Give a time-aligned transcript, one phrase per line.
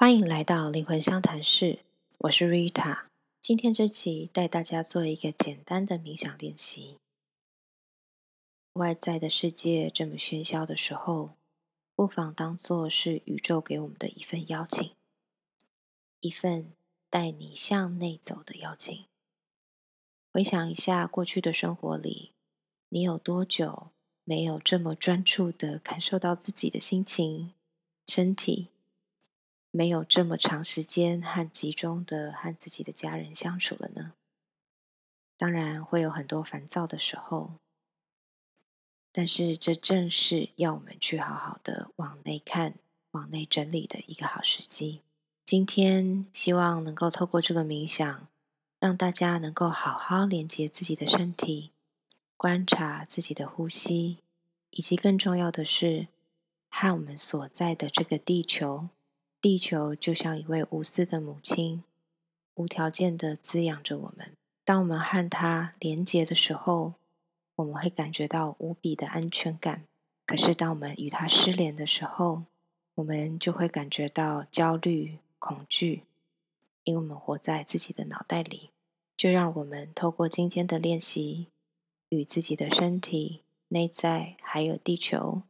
[0.00, 1.80] 欢迎来到灵魂相谈室，
[2.18, 3.06] 我是 Rita。
[3.40, 6.98] 今天这期带大家做一个简单的冥想练习。
[8.74, 11.30] 外在的世界这么喧嚣的时候，
[11.96, 14.92] 不妨当做是宇宙给我们的一份邀请，
[16.20, 16.72] 一份
[17.10, 19.06] 带你向内走的邀请。
[20.32, 22.30] 回想一下过去的生活里，
[22.90, 23.88] 你有多久
[24.22, 27.52] 没有这么专注的感受到自己的心情、
[28.06, 28.68] 身体？
[29.70, 34.14] 没有这么长时间和集中的和自己的家人相处了呢？
[35.36, 37.52] 当然会有很多烦躁的时候，
[39.12, 42.74] 但是这正是要我们去好好的往内看、
[43.12, 45.02] 往内整理的一个好时机。
[45.44, 48.28] 今天希望能够透过这个冥想，
[48.80, 51.72] 让大家能够好好连接自己的身体，
[52.36, 54.18] 观察自己的呼吸，
[54.70, 56.08] 以及更重要的是，
[56.68, 58.88] 和我们所在的这个地球。
[59.40, 61.84] 地球就像一位无私的母亲，
[62.54, 64.32] 无条件的滋养着我们。
[64.64, 66.94] 当我们和它连结的时候，
[67.54, 69.84] 我们会感觉到无比的安全感。
[70.26, 72.42] 可是，当我们与它失联的时候，
[72.96, 76.02] 我们就会感觉到焦虑、恐惧，
[76.82, 78.70] 因为我们活在自己的脑袋里。
[79.16, 81.46] 就让我们透过今天的练习，
[82.08, 85.42] 与自己的身体、内在还有地球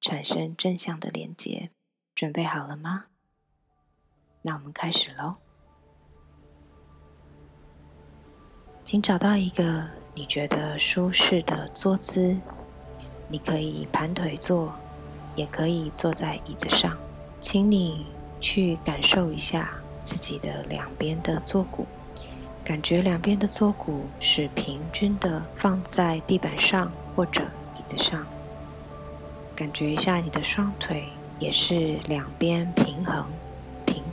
[0.00, 1.70] 产生正向的连结。
[2.14, 3.06] 准备好了吗？
[4.46, 5.36] 那我们开始喽，
[8.84, 12.36] 请找到一个你觉得舒适的坐姿。
[13.26, 14.70] 你可以盘腿坐，
[15.34, 16.94] 也可以坐在椅子上。
[17.40, 18.04] 请你
[18.38, 21.86] 去感受一下自己的两边的坐骨，
[22.62, 27.42] 感觉两边的坐骨是平均的放在地板上或者
[27.78, 28.26] 椅子上。
[29.56, 31.08] 感觉一下你的双腿
[31.38, 33.26] 也是两边平衡。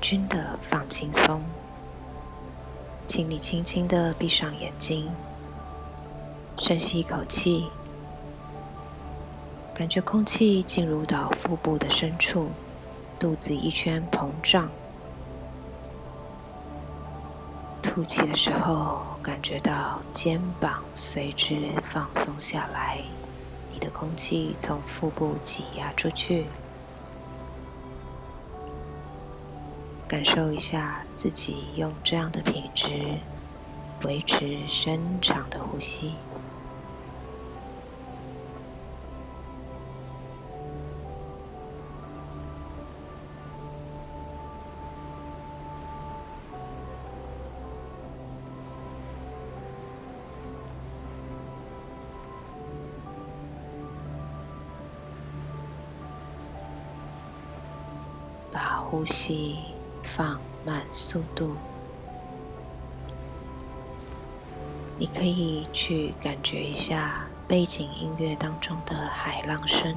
[0.01, 1.41] 均的放轻松，
[3.07, 5.07] 请你轻轻的闭上眼睛，
[6.57, 7.67] 深吸一口气，
[9.75, 12.49] 感觉空气进入到腹部的深处，
[13.19, 14.67] 肚子一圈膨胀。
[17.83, 22.99] 吐气的时候，感觉到肩膀随之放松下来，
[23.71, 26.47] 你的空气从腹部挤压出去。
[30.11, 33.17] 感受一下自己用这样的品质
[34.03, 36.11] 维持深长的呼吸，
[58.51, 59.70] 把呼吸。
[60.03, 61.55] 放慢速度，
[64.97, 69.95] 你可以去感觉一下背景音乐当中的海浪声。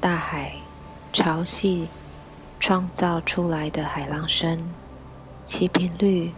[0.00, 0.54] 大海
[1.12, 1.86] 潮汐
[2.58, 4.58] 创造出来的海浪声，
[5.44, 6.32] 其频率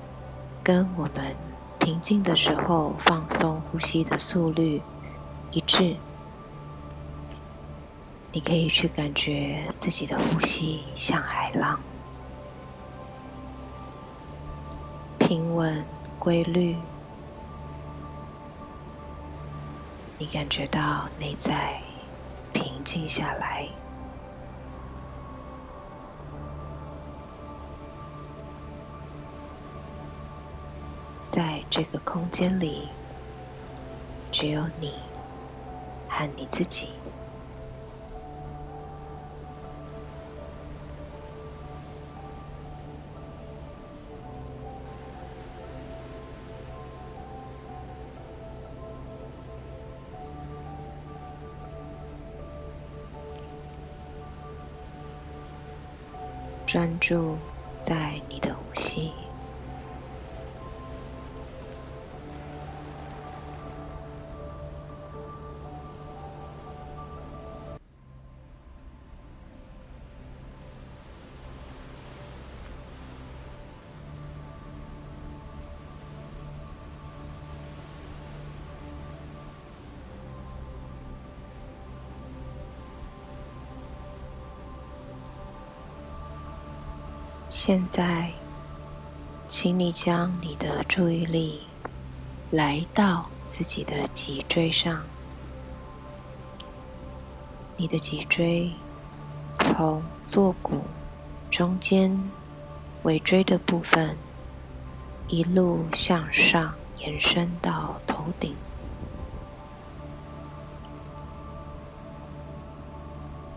[0.64, 1.51] 跟我们。
[1.82, 4.80] 平静的时候，放松呼吸的速率
[5.50, 5.96] 一致。
[8.30, 11.80] 你可以去感觉自己的呼吸像海浪，
[15.18, 15.84] 平稳
[16.20, 16.76] 规律。
[20.18, 21.80] 你感觉到内在
[22.52, 23.68] 平静下来。
[31.32, 32.90] 在这个空间里，
[34.30, 34.92] 只有你
[36.06, 36.90] 和你自己。
[56.66, 57.38] 专注
[57.80, 59.12] 在你的呼吸。
[87.64, 88.28] 现在，
[89.46, 91.60] 请你将你的注意力
[92.50, 95.00] 来到自己的脊椎上。
[97.76, 98.72] 你的脊椎
[99.54, 100.82] 从坐骨
[101.52, 102.32] 中间
[103.04, 104.16] 尾椎的部分
[105.28, 108.56] 一路向上延伸到头顶。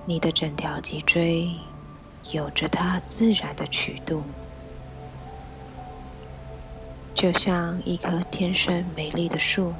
[0.05, 1.49] 你的整条脊椎
[2.31, 4.23] 有着它自然的曲度。
[7.13, 9.73] 就像一棵天生美丽的树，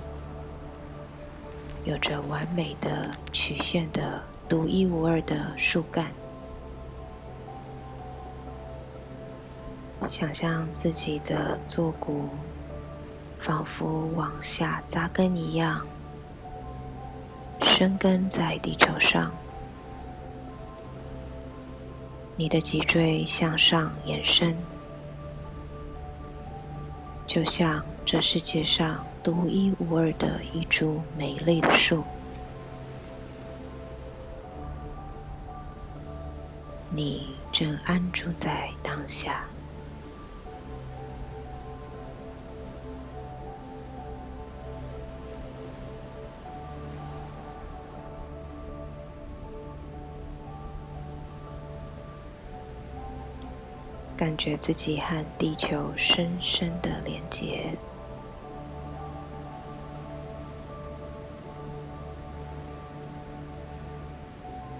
[1.83, 6.07] 有着完美的曲线的独一无二的树干。
[10.07, 12.29] 想象自己的坐骨
[13.39, 15.85] 仿佛往下扎根一样，
[17.61, 19.31] 生根在地球上。
[22.37, 24.55] 你的脊椎向上延伸。
[27.25, 32.03] 就像这世界上独一无二的一株美丽的树，
[36.91, 39.43] 你正安住在当下，
[54.17, 57.77] 感觉自己和地球深深的连接。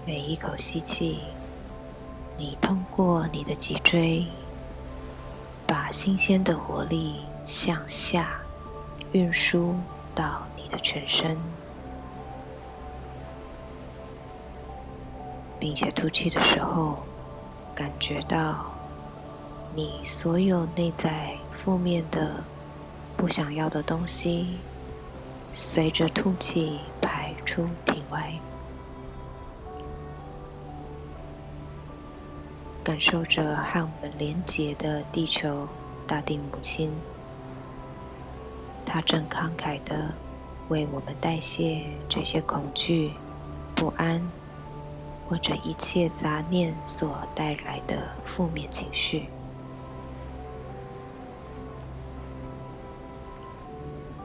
[0.06, 1.18] 每一口吸气，
[2.38, 4.24] 你通过你的脊椎，
[5.66, 8.40] 把新鲜的活力向下
[9.12, 9.74] 运输
[10.14, 11.36] 到你的全身，
[15.60, 17.00] 并且吐气的时候，
[17.74, 18.75] 感觉到。
[19.74, 22.42] 你所有内在负面的、
[23.16, 24.56] 不想要的东西，
[25.52, 28.32] 随着吐气排出体外，
[32.82, 35.68] 感受着和我们连结的地球
[36.06, 36.90] 大地母亲，
[38.86, 40.14] 她正慷慨的
[40.68, 43.12] 为我们代谢这些恐惧、
[43.74, 44.22] 不安
[45.28, 49.26] 或者一切杂念所带来的负面情绪。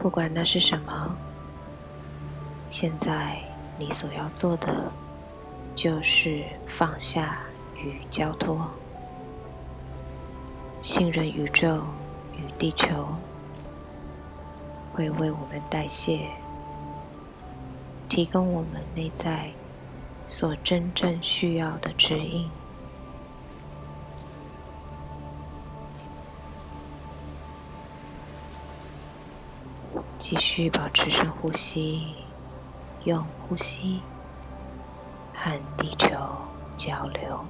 [0.02, 1.16] 不管那是什么，
[2.72, 3.38] 现在
[3.78, 4.92] 你所要做的
[5.76, 7.38] 就是放下
[7.76, 8.68] 与交托，
[10.82, 11.84] 信任宇宙
[12.36, 13.10] 与地球
[14.92, 16.28] 会为我们代谢，
[18.10, 19.52] 提供我们内在
[20.26, 22.50] 所真正需要的指引。
[30.22, 32.14] 继续保持深呼吸，
[33.06, 34.04] 用呼吸
[35.34, 36.10] 和地球
[36.78, 37.44] 交流。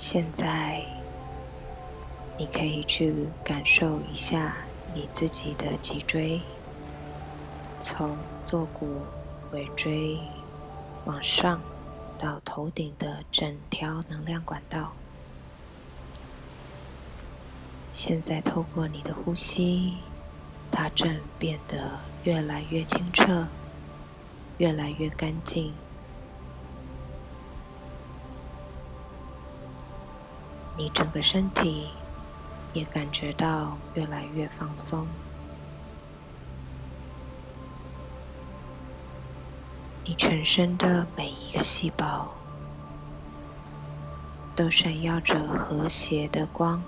[0.00, 0.80] 现在，
[2.38, 4.54] 你可以去感受一下
[4.94, 6.40] 你自己的脊椎，
[7.80, 9.00] 从坐骨、
[9.50, 10.16] 尾椎
[11.04, 11.60] 往上
[12.16, 14.92] 到头顶的整条能量管道。
[17.90, 19.94] 现在，透过你的呼吸，
[20.70, 23.48] 它正变得越来越清澈，
[24.58, 25.74] 越来越干净。
[30.78, 31.88] 你整个身体
[32.72, 35.04] 也感觉到越来越放松，
[40.04, 42.28] 你全身的每一个细胞
[44.54, 46.80] 都闪耀着和谐的光，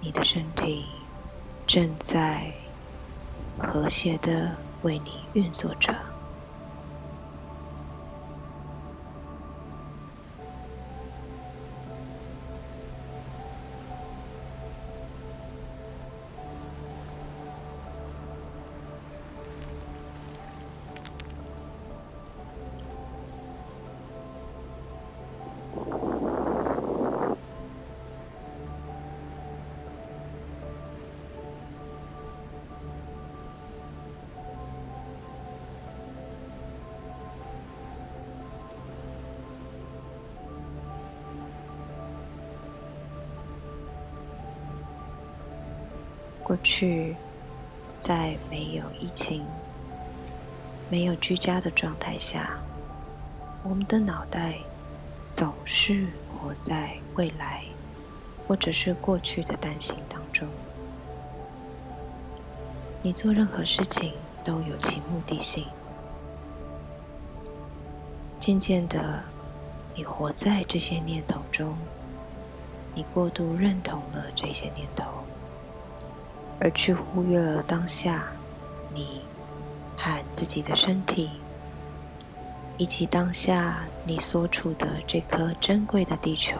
[0.00, 0.86] 你的身体
[1.66, 2.50] 正在
[3.58, 5.94] 和谐的为你运作着。
[46.50, 47.14] 过去，
[47.96, 49.46] 在没有疫情、
[50.88, 52.58] 没有居家的状态下，
[53.62, 54.56] 我们的脑袋
[55.30, 57.62] 总是活在未来
[58.48, 60.48] 或者是过去的担心当中。
[63.00, 65.64] 你做任何事情都有其目的性。
[68.40, 69.22] 渐渐的，
[69.94, 71.76] 你活在这些念头中，
[72.92, 75.19] 你过度认同了这些念头，
[76.60, 78.24] 而去忽略了当下
[78.92, 79.22] 你
[79.96, 81.30] 和自己的身体，
[82.76, 86.56] 以及当下你所处的这颗珍贵的地球。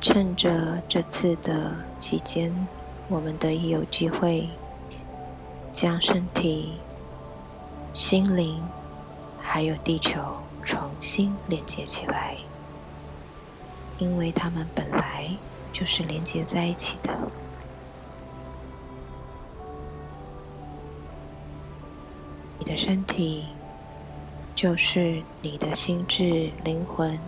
[0.00, 2.54] 趁着这次的期间，
[3.08, 4.48] 我们得以有机会。
[5.72, 6.74] 将身体、
[7.94, 8.62] 心灵
[9.40, 10.20] 还有地球
[10.62, 12.36] 重新连接起来，
[13.98, 15.28] 因为它们本来
[15.72, 17.16] 就是连接在一起的。
[22.58, 23.44] 你的身体
[24.54, 27.18] 就是你的心智、灵魂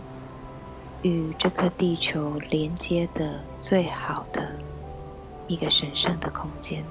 [1.03, 4.53] 与这颗地球连接的最好的
[5.49, 6.85] 一个神圣的空间。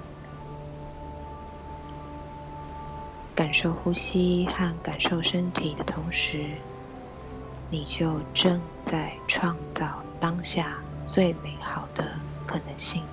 [3.35, 6.51] 感受呼吸和感受身体的同时，
[7.69, 12.05] 你就正在创造当下最美好的
[12.45, 13.03] 可能性。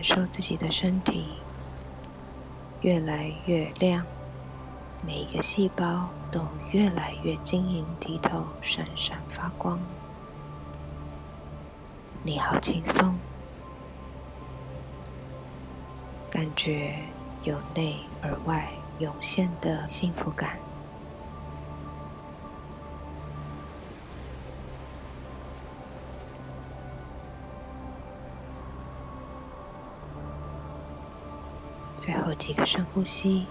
[0.00, 1.26] 感受自己的身体
[2.80, 4.02] 越来越亮，
[5.06, 6.40] 每一个细胞都
[6.72, 9.78] 越来越晶莹剔透、闪闪发光。
[12.22, 13.14] 你好轻松，
[16.30, 16.94] 感觉
[17.42, 20.58] 由内而外涌现的幸福感。
[32.10, 33.46] 最后几个深呼吸，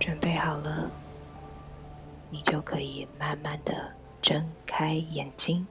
[0.00, 0.90] 准备好了，
[2.30, 5.64] 你就可以慢慢的睁开眼睛。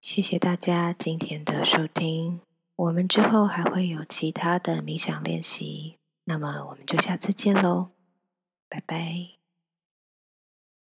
[0.00, 2.40] 谢谢大家今天的收听。
[2.80, 7.90] 我们之后还会有其他的冥想练习，那么我们就下次见喽，
[8.70, 9.39] 拜拜。